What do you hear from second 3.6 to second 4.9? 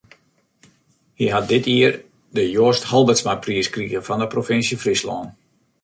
krige fan de Provinsje